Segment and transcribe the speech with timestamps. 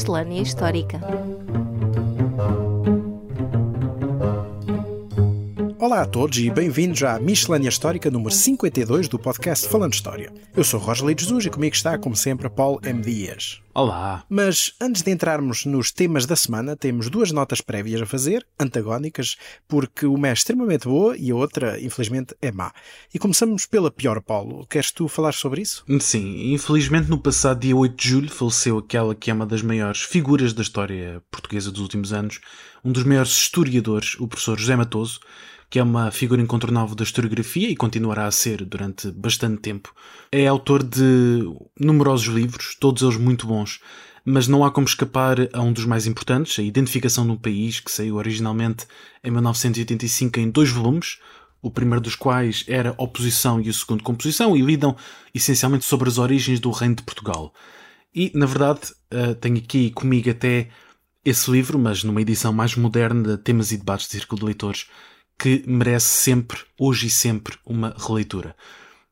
[0.00, 0.98] Miscelânea Histórica.
[6.00, 10.32] Olá a todos e bem-vindos à Miscelânea Histórica número 52 do podcast Falando História.
[10.56, 13.02] Eu sou Roger Jesus e comigo está, como sempre, Paulo M.
[13.02, 13.60] Dias.
[13.74, 14.24] Olá!
[14.26, 19.36] Mas antes de entrarmos nos temas da semana, temos duas notas prévias a fazer, antagónicas,
[19.68, 22.72] porque uma é extremamente boa e a outra, infelizmente, é má.
[23.12, 24.66] E começamos pela pior, Paulo.
[24.70, 25.84] Queres tu falar sobre isso?
[26.00, 30.00] Sim, infelizmente no passado dia 8 de julho faleceu aquela que é uma das maiores
[30.00, 32.40] figuras da história portuguesa dos últimos anos,
[32.82, 35.20] um dos maiores historiadores, o professor José Matoso,
[35.70, 39.94] que é uma figura incontornável da historiografia e continuará a ser durante bastante tempo.
[40.32, 43.80] É autor de numerosos livros, todos eles muito bons,
[44.24, 47.78] mas não há como escapar a um dos mais importantes, a Identificação de um País,
[47.78, 48.84] que saiu originalmente
[49.22, 51.18] em 1985 em dois volumes,
[51.62, 54.96] o primeiro dos quais era Oposição e o segundo Composição, e lidam
[55.32, 57.54] essencialmente sobre as origens do Reino de Portugal.
[58.12, 58.80] E, na verdade,
[59.10, 60.68] eh, tenho aqui comigo até
[61.24, 64.86] esse livro, mas numa edição mais moderna de temas e debates de círculo de leitores,
[65.40, 68.54] que merece sempre, hoje e sempre, uma releitura.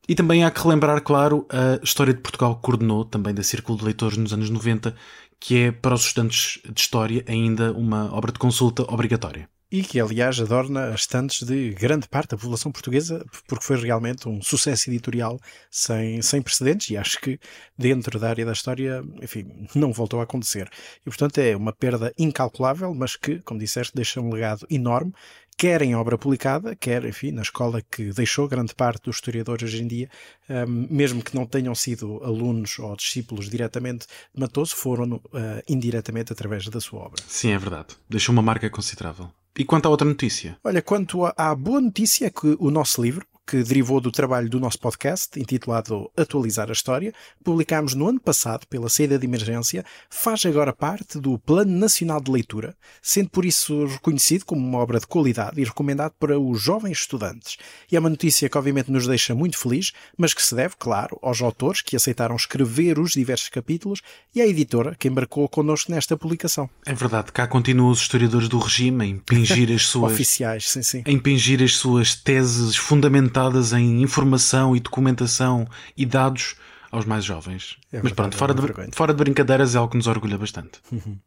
[0.07, 3.85] E também há que relembrar, claro, a História de Portugal coordenou, também da Círculo de
[3.85, 4.95] Leitores nos anos 90,
[5.39, 9.49] que é para os estudantes de História ainda uma obra de consulta obrigatória.
[9.71, 14.27] E que, aliás, adorna as estantes de grande parte da população portuguesa, porque foi realmente
[14.27, 15.39] um sucesso editorial
[15.69, 17.39] sem, sem precedentes e acho que
[17.77, 20.67] dentro da área da história, enfim, não voltou a acontecer.
[21.01, 25.13] E, portanto, é uma perda incalculável, mas que, como disseste, deixa um legado enorme
[25.59, 29.83] quer em obra publicada, quer, enfim, na escola que deixou grande parte dos historiadores hoje
[29.83, 30.09] em dia,
[30.49, 35.21] um, mesmo que não tenham sido alunos ou discípulos diretamente de Matoso, foram uh,
[35.67, 37.21] indiretamente através da sua obra.
[37.27, 37.87] Sim, é verdade.
[38.09, 39.29] Deixou uma marca considerável.
[39.57, 40.57] E quanto à outra notícia?
[40.63, 44.59] Olha, quanto à boa notícia é que o nosso livro, que derivou do trabalho do
[44.59, 47.11] nosso podcast, intitulado Atualizar a História,
[47.43, 52.29] publicámos no ano passado pela saída de emergência, faz agora parte do Plano Nacional de
[52.29, 56.99] Leitura, sendo por isso reconhecido como uma obra de qualidade e recomendado para os jovens
[56.99, 57.57] estudantes.
[57.91, 61.17] E é uma notícia que obviamente nos deixa muito feliz, mas que se deve, claro,
[61.19, 64.03] aos autores que aceitaram escrever os diversos capítulos
[64.35, 66.69] e à editora que embarcou connosco nesta publicação.
[66.85, 70.13] É verdade, cá continuam os historiadores do regime a impingir as suas...
[70.13, 71.03] Oficiais, sim, sim.
[71.03, 73.38] A impingir as suas teses fundamentais
[73.77, 76.55] em informação e documentação e dados
[76.91, 77.77] aos mais jovens.
[77.91, 80.79] É Mas pronto, fora, é de, fora de brincadeiras é algo que nos orgulha bastante.
[80.91, 81.17] Uhum.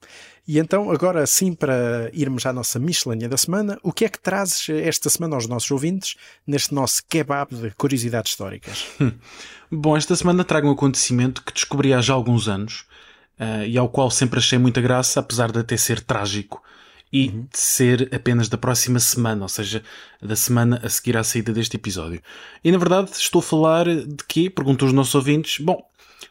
[0.47, 4.19] E então, agora sim, para irmos à nossa miscelânea da semana, o que é que
[4.19, 8.87] trazes esta semana aos nossos ouvintes neste nosso kebab de curiosidades históricas?
[9.71, 12.85] Bom, esta semana trago um acontecimento que descobri há já alguns anos
[13.39, 16.61] uh, e ao qual sempre achei muita graça, apesar de até ser trágico
[17.13, 17.47] e uhum.
[17.53, 19.83] de ser apenas da próxima semana, ou seja,
[20.21, 22.23] da semana a seguir à saída deste episódio.
[22.65, 24.49] E na verdade estou a falar de quê?
[24.49, 25.63] Perguntam os nossos ouvintes.
[25.63, 25.85] Bom,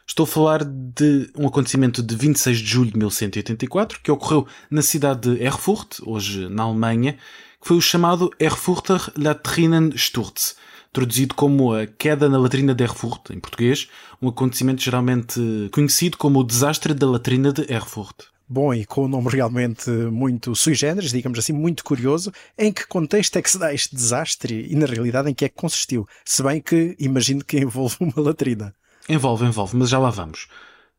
[0.06, 4.82] estou a falar de um acontecimento de 26 de julho de 1184 que ocorreu na
[4.82, 7.12] cidade de Erfurt, hoje na Alemanha,
[7.60, 10.56] que foi o chamado Erfurter Latrinensturz,
[10.92, 13.88] traduzido como a queda na latrina de Erfurt, em português,
[14.20, 15.40] um acontecimento geralmente
[15.72, 20.54] conhecido como o desastre da latrina de Erfurt bom e com um nome realmente muito
[20.54, 24.66] sui generis, digamos assim, muito curioso, em que contexto é que se dá este desastre
[24.70, 26.06] e na realidade em que é que consistiu?
[26.24, 28.74] Se bem que imagino que envolve uma latrina.
[29.08, 30.46] Envolve, envolve, mas já lá vamos.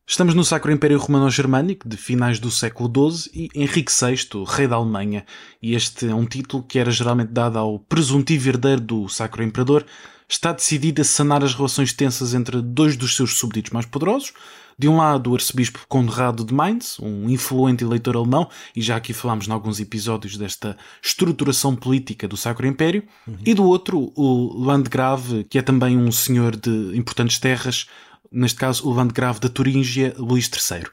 [0.06, 4.76] Estamos no Sacro Império Romano-Germânico de finais do século XII e Henrique VI, rei da
[4.76, 5.24] Alemanha,
[5.62, 9.84] e este é um título que era geralmente dado ao presuntivo herdeiro do Sacro Imperador,
[10.28, 14.34] está decidido a sanar as relações tensas entre dois dos seus súbditos mais poderosos,
[14.78, 19.14] de um lado, o arcebispo Conrado de Mainz, um influente eleitor alemão, e já aqui
[19.14, 23.36] falámos em alguns episódios desta estruturação política do Sacro Império, uhum.
[23.46, 27.86] e do outro, o Landgrave, que é também um senhor de importantes terras,
[28.34, 30.84] neste caso o Landgrave da Turíngia, Luís III.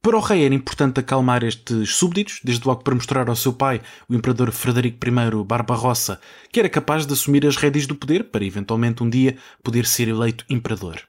[0.00, 3.80] Para o rei era importante acalmar estes súbditos, desde logo para mostrar ao seu pai,
[4.08, 6.20] o imperador Frederico I Barbarossa,
[6.52, 10.06] que era capaz de assumir as rédeas do poder para eventualmente um dia poder ser
[10.06, 11.02] eleito imperador.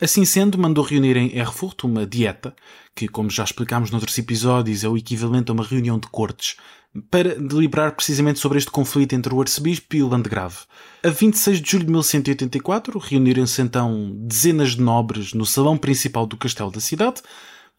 [0.00, 2.54] Assim sendo, mandou reunir em Erfurt uma dieta,
[2.96, 6.56] que, como já explicámos noutros episódios, é o equivalente a uma reunião de cortes,
[7.10, 10.56] para deliberar precisamente sobre este conflito entre o arcebispo e o landgrave.
[11.04, 16.36] A 26 de julho de 1184, reuniram-se então dezenas de nobres no salão principal do
[16.38, 17.20] castelo da cidade,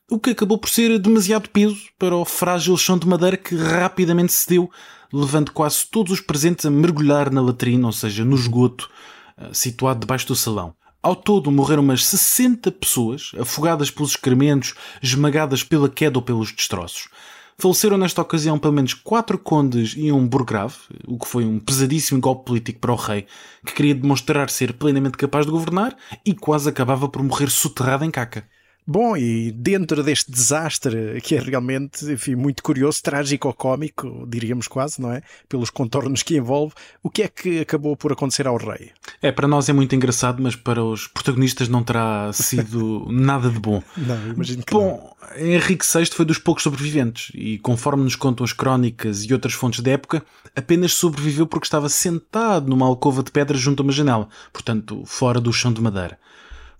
[0.07, 4.31] o que acabou por ser demasiado peso para o frágil chão de madeira que rapidamente
[4.31, 4.69] cedeu,
[5.12, 8.89] levando quase todos os presentes a mergulhar na latrina, ou seja, no esgoto,
[9.38, 10.75] eh, situado debaixo do salão.
[11.03, 17.07] Ao todo morreram umas 60 pessoas, afogadas pelos excrementos, esmagadas pela queda ou pelos destroços.
[17.57, 20.75] Faleceram nesta ocasião pelo menos quatro condes e um burgrave,
[21.07, 23.25] o que foi um pesadíssimo golpe político para o rei,
[23.65, 28.12] que queria demonstrar ser plenamente capaz de governar e quase acabava por morrer soterrado em
[28.12, 28.48] caca.
[28.85, 34.67] Bom, e dentro deste desastre, que é realmente enfim, muito curioso, trágico ou cómico, diríamos
[34.67, 35.21] quase, não é?
[35.47, 36.73] Pelos contornos que envolve,
[37.03, 38.91] o que é que acabou por acontecer ao rei?
[39.21, 43.59] É, para nós é muito engraçado, mas para os protagonistas não terá sido nada de
[43.59, 43.83] bom.
[43.95, 45.37] Não, imagino que Bom, não.
[45.37, 49.81] Henrique VI foi dos poucos sobreviventes e, conforme nos contam as crónicas e outras fontes
[49.81, 50.23] da época,
[50.55, 55.39] apenas sobreviveu porque estava sentado numa alcova de pedra junto a uma janela, portanto, fora
[55.39, 56.17] do chão de madeira.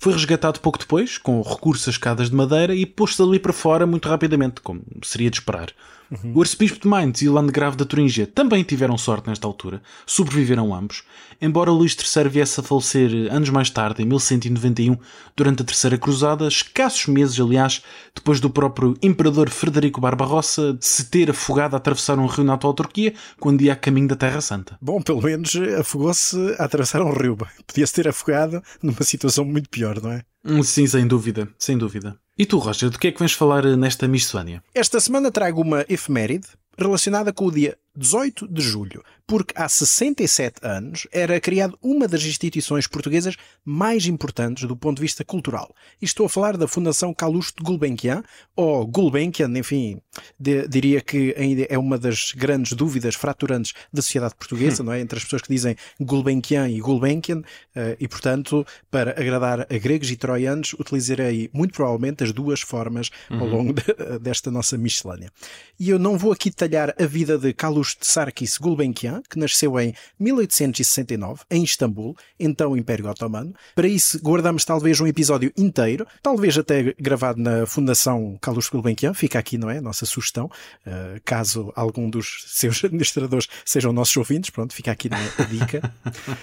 [0.02, 3.86] Foi resgatado pouco depois, com recurso a escadas de madeira, e posto ali para fora
[3.86, 5.70] muito rapidamente, como seria de esperar.
[6.12, 6.34] Uhum.
[6.36, 10.76] O arcebispo de Mainz e o landgrave da Turingia também tiveram sorte nesta altura, sobreviveram
[10.76, 11.04] ambos,
[11.42, 14.98] embora Luís III viesse a falecer anos mais tarde, em 1191,
[15.36, 17.82] durante a Terceira Cruzada, escassos meses, aliás,
[18.14, 22.74] depois do próprio imperador Frederico Barbarossa se ter afogado a atravessar um rio na atual
[22.74, 24.78] Turquia, quando ia a caminho da Terra Santa.
[24.82, 27.38] Bom, pelo menos afogou-se a atravessar um rio.
[27.66, 30.24] Podia-se ter afogado numa situação muito pior, não é?
[30.44, 32.18] Hum, sim, sem dúvida, sem dúvida.
[32.42, 34.64] E tu, Roger, do que é que vens falar nesta miscelânea?
[34.74, 40.60] Esta semana trago uma efeméride relacionada com o dia 18 de julho, porque há 67
[40.62, 43.36] anos era criada uma das instituições portuguesas
[43.66, 45.74] mais importantes do ponto de vista cultural.
[46.02, 48.24] E estou a falar da Fundação Calouste Gulbenkian,
[48.56, 50.02] ou Gulbenkian, enfim,
[50.40, 54.88] de, diria que ainda é uma das grandes dúvidas fraturantes da sociedade portuguesa, hum.
[54.88, 55.02] não é?
[55.02, 60.10] Entre as pessoas que dizem Gulbenkian e Gulbenkian, uh, e portanto, para agradar a gregos
[60.12, 63.50] e troianos, utilizarei muito provavelmente as duas formas ao uhum.
[63.50, 63.84] longo de,
[64.20, 65.32] desta nossa miscelânea.
[65.80, 69.80] E eu não vou aqui detalhar a vida de Calouste de Sarkis Gulbenkian, que nasceu
[69.80, 73.54] em 1869, em Istambul, então Império Otomano.
[73.76, 79.40] Para isso, guardamos talvez um episódio inteiro, talvez até gravado na Fundação Carlos Gulbenkian, fica
[79.40, 79.82] aqui, não é?
[79.82, 80.46] Nossa sugestão,
[80.86, 85.94] uh, caso algum dos seus administradores sejam nossos ouvintes, pronto, fica aqui a dica.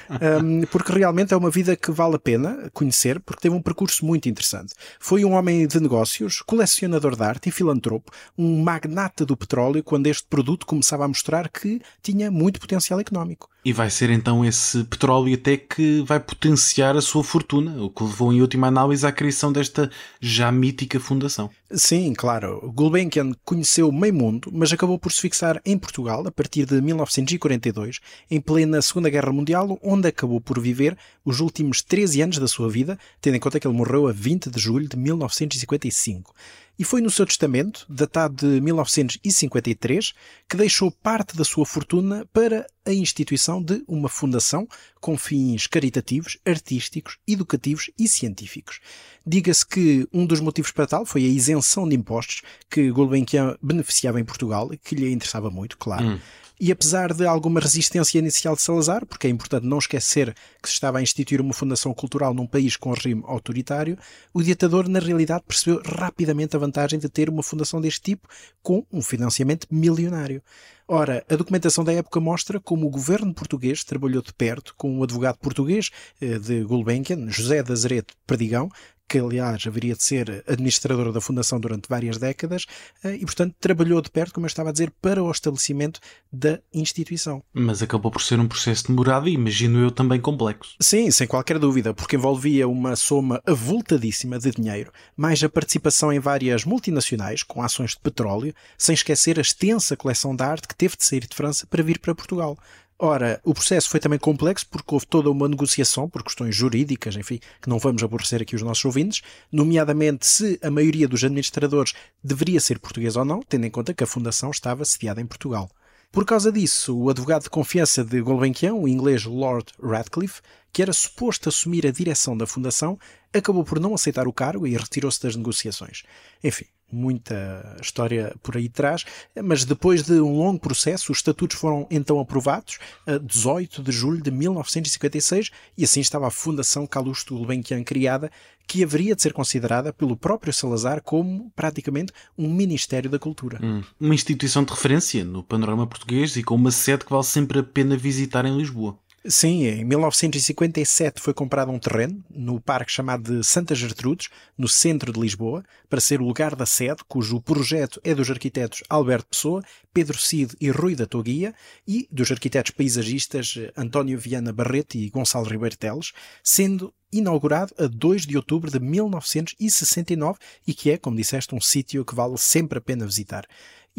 [0.70, 4.28] porque realmente é uma vida que vale a pena conhecer, porque teve um percurso muito
[4.28, 4.74] interessante.
[4.98, 10.06] Foi um homem de negócios, colecionador de arte e filantropo, um magnata do petróleo quando
[10.06, 13.48] este produto começava a mostrar mostrar que tinha muito potencial económico.
[13.64, 18.02] E vai ser então esse petróleo até que vai potenciar a sua fortuna, o que
[18.02, 19.90] levou em última análise à criação desta
[20.20, 21.50] já mítica fundação.
[21.70, 22.72] Sim, claro.
[22.74, 28.00] Gulbenkian conheceu meio mundo, mas acabou por se fixar em Portugal a partir de 1942,
[28.30, 32.70] em plena Segunda Guerra Mundial, onde acabou por viver os últimos 13 anos da sua
[32.70, 36.34] vida, tendo em conta que ele morreu a 20 de julho de 1955
[36.78, 40.12] e foi no seu testamento, datado de 1953,
[40.48, 44.66] que deixou parte da sua fortuna para a instituição de uma fundação
[45.00, 48.80] com fins caritativos, artísticos, educativos e científicos.
[49.26, 54.20] Diga-se que um dos motivos para tal foi a isenção de impostos que Gulbenkian beneficiava
[54.20, 56.06] em Portugal que lhe interessava muito, claro.
[56.06, 56.20] Hum.
[56.60, 60.74] E apesar de alguma resistência inicial de Salazar, porque é importante não esquecer que se
[60.74, 63.96] estava a instituir uma fundação cultural num país com regime autoritário,
[64.34, 68.26] o ditador na realidade percebeu rapidamente a vantagem de ter uma fundação deste tipo
[68.60, 70.42] com um financiamento milionário.
[70.88, 75.02] Ora, a documentação da época mostra como o governo português trabalhou de perto com um
[75.02, 75.90] advogado português
[76.20, 78.70] eh, de Gulbenkian, José de Azeredo Perdigão,
[79.08, 82.66] que aliás haveria de ser administradora da Fundação durante várias décadas,
[83.02, 86.00] eh, e portanto trabalhou de perto, como eu estava a dizer, para o estabelecimento
[86.32, 87.42] da instituição.
[87.52, 90.76] Mas acabou por ser um processo demorado e imagino eu também complexo.
[90.80, 96.18] Sim, sem qualquer dúvida, porque envolvia uma soma avultadíssima de dinheiro, mais a participação em
[96.18, 100.96] várias multinacionais com ações de petróleo, sem esquecer a extensa coleção de arte que teve
[100.96, 102.58] de sair de França para vir para Portugal.
[103.00, 107.38] Ora, o processo foi também complexo porque houve toda uma negociação por questões jurídicas, enfim,
[107.62, 111.92] que não vamos aborrecer aqui os nossos ouvintes, nomeadamente se a maioria dos administradores
[112.24, 115.70] deveria ser português ou não, tendo em conta que a fundação estava sediada em Portugal.
[116.10, 120.40] Por causa disso, o advogado de confiança de Gulbenkian, o inglês Lord Radcliffe,
[120.72, 122.98] que era suposto assumir a direção da fundação,
[123.32, 126.02] acabou por não aceitar o cargo e retirou-se das negociações.
[126.42, 129.04] Enfim, muita história por aí atrás,
[129.42, 134.22] mas depois de um longo processo, os estatutos foram então aprovados a 18 de julho
[134.22, 138.30] de 1956 e assim estava a Fundação Calouste Gulbenkian criada,
[138.66, 143.58] que haveria de ser considerada pelo próprio Salazar como praticamente um Ministério da Cultura.
[143.62, 147.60] Hum, uma instituição de referência no panorama português e com uma sede que vale sempre
[147.60, 148.98] a pena visitar em Lisboa.
[149.26, 155.12] Sim, em 1957 foi comprado um terreno no parque chamado de Santa Gertrudes, no centro
[155.12, 159.62] de Lisboa, para ser o lugar da sede, cujo projeto é dos arquitetos Alberto Pessoa,
[159.92, 161.52] Pedro Cid e Rui da Toguia
[161.86, 168.24] e dos arquitetos paisagistas António Viana Barreto e Gonçalo Ribeiro Teles, sendo inaugurado a 2
[168.24, 172.82] de outubro de 1969 e que é, como disseste, um sítio que vale sempre a
[172.82, 173.46] pena visitar.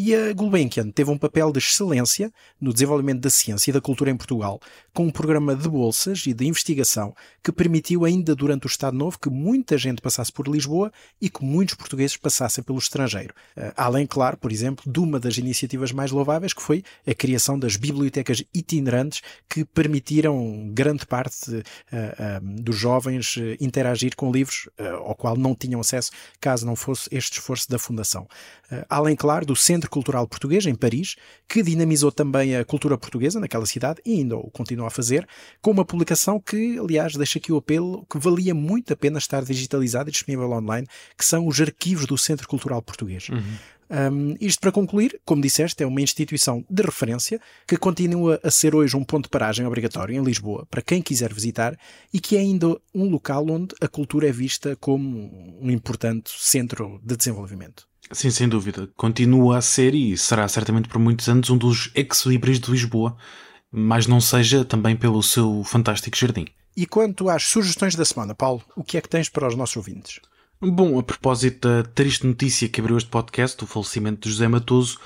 [0.02, 4.10] E a Gulbenkian teve um papel de excelência no desenvolvimento da ciência e da cultura
[4.10, 4.58] em Portugal,
[4.94, 7.14] com um programa de bolsas e de investigação
[7.44, 10.90] que permitiu ainda durante o Estado Novo que muita gente passasse por Lisboa
[11.20, 13.34] e que muitos portugueses passassem pelo estrangeiro.
[13.58, 17.60] Eh, além, claro, por exemplo, de uma das iniciativas mais louváveis que foi a criação
[17.60, 24.70] das bibliotecas itinerantes que permitiram grande parte uh, uh, dos jovens interagir com livros
[25.04, 28.28] ao qual não tinham acesso caso não fosse este esforço da Fundação.
[28.88, 31.16] além, claro, do Centro Cultural Português em Paris,
[31.48, 35.28] que dinamizou também a cultura portuguesa naquela cidade e ainda o continua a fazer,
[35.62, 39.44] com uma publicação que, aliás, deixa aqui o apelo que valia muito a pena estar
[39.44, 43.28] digitalizada e disponível online, que são os arquivos do Centro Cultural Português.
[43.30, 43.42] Uhum.
[43.90, 48.76] Um, isto para concluir, como disseste, é uma instituição de referência que continua a ser
[48.76, 51.76] hoje um ponto de paragem obrigatório em Lisboa para quem quiser visitar
[52.14, 57.02] e que é ainda um local onde a cultura é vista como um importante centro
[57.04, 57.89] de desenvolvimento.
[58.12, 58.90] Sim, sem dúvida.
[58.96, 63.16] Continua a ser e será certamente por muitos anos um dos ex-libris de Lisboa,
[63.72, 66.48] mas não seja também pelo seu fantástico jardim.
[66.76, 69.78] E quanto às sugestões da semana, Paulo, o que é que tens para os nossos
[69.78, 70.20] ouvintes?
[70.62, 75.00] Bom, a propósito da triste notícia que abriu este podcast, o falecimento de José Matoso,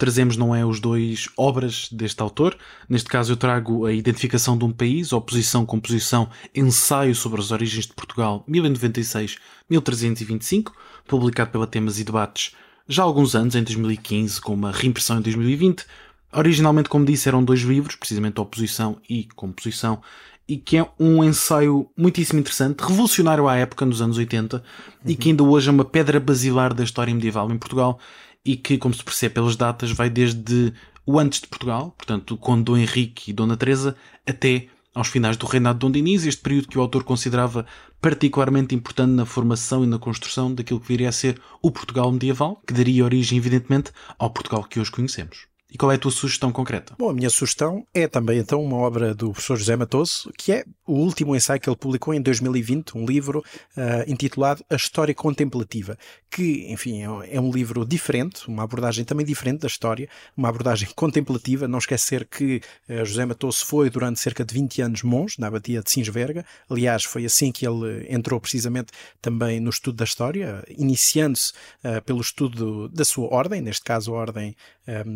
[0.00, 2.56] trazemos não é os dois obras deste autor.
[2.88, 7.86] Neste caso eu trago a Identificação de um País, Oposição, Composição, Ensaio sobre as Origens
[7.86, 10.72] de Portugal, 1096-1325,
[11.06, 12.52] publicado pela Temas e Debates
[12.88, 15.84] já há alguns anos, em 2015, com uma reimpressão em 2020.
[16.32, 20.02] Originalmente, como disse, eram dois livros, precisamente Oposição e Composição,
[20.48, 24.62] e que é um ensaio muitíssimo interessante, revolucionário à época, nos anos 80, uhum.
[25.06, 28.00] e que ainda hoje é uma pedra basilar da história medieval em Portugal
[28.44, 30.72] e que, como se percebe pelas datas, vai desde
[31.06, 35.46] o antes de Portugal, portanto, com Dom Henrique e Dona Teresa, até aos finais do
[35.46, 37.66] reinado de Dom Dinis, este período que o autor considerava
[38.00, 42.60] particularmente importante na formação e na construção daquilo que viria a ser o Portugal medieval,
[42.66, 45.50] que daria origem, evidentemente, ao Portugal que hoje conhecemos.
[45.72, 46.94] E qual é a tua sugestão concreta?
[46.98, 50.64] Bom, a minha sugestão é também então uma obra do professor José Matoso, que é
[50.84, 55.96] o último ensaio que ele publicou em 2020, um livro uh, intitulado A História Contemplativa,
[56.30, 60.88] que, enfim, é, é um livro diferente, uma abordagem também diferente da história, uma abordagem
[60.94, 61.66] contemplativa.
[61.66, 65.82] Não esquecer que uh, José Matoso foi durante cerca de 20 anos monge na abatia
[65.82, 66.44] de Sinsberga.
[66.68, 71.52] Aliás, foi assim que ele entrou precisamente também no estudo da história, iniciando-se
[71.84, 74.56] uh, pelo estudo da sua ordem, neste caso a Ordem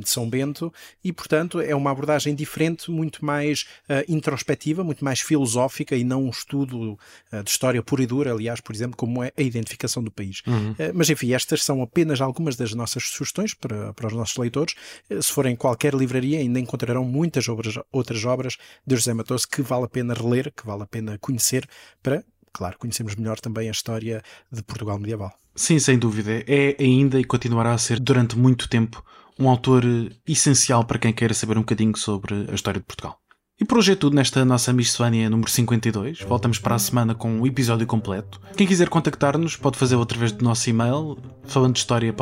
[0.01, 5.21] de São Bento e, portanto, é uma abordagem diferente, muito mais uh, introspectiva, muito mais
[5.21, 6.99] filosófica e não um estudo
[7.33, 10.43] uh, de história pura e dura, aliás, por exemplo, como é a identificação do país.
[10.47, 10.73] Uhum.
[10.73, 14.75] Uh, mas, enfim, estas são apenas algumas das nossas sugestões para, para os nossos leitores.
[15.21, 18.57] se forem em qualquer livraria, ainda encontrarão muitas obras, outras obras
[18.87, 21.69] de José Matoso que vale a pena reler, que vale a pena conhecer
[22.03, 25.31] para claro, conhecemos melhor também a história de Portugal medieval.
[25.55, 26.43] Sim, sem dúvida.
[26.47, 29.05] É ainda e continuará a ser durante muito tempo
[29.39, 33.19] um autor eh, essencial para quem queira saber um bocadinho sobre a história de Portugal.
[33.61, 36.23] E por hoje é tudo nesta nossa Miscelânea número 52.
[36.23, 38.41] Voltamos para a semana com um episódio completo.
[38.57, 42.13] Quem quiser contactar-nos pode fazê-lo através do nosso e-mail, falando de história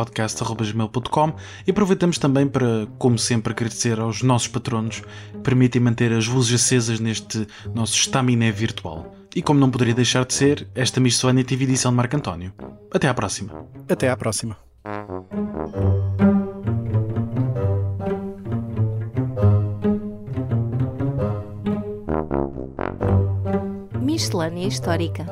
[1.67, 6.61] e aproveitamos também para, como sempre, agradecer aos nossos patronos que permitem manter as luzes
[6.61, 9.17] acesas neste nosso estaminé virtual.
[9.35, 12.53] E como não poderia deixar de ser, esta Miscelânea teve edição de Marco António.
[12.93, 13.67] Até à próxima.
[13.89, 14.59] Até à próxima.
[24.13, 25.25] Miscelânea Histórica